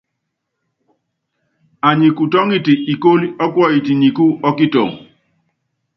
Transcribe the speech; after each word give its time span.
Anyi 1.89 2.07
kutɔ́ŋitɛ 2.17 2.73
ikóló 2.93 3.25
ɔ́kuɔyit 3.43 3.87
nikú 4.01 4.25
ɔ́ 4.47 4.51
kitɔŋ. 4.57 4.89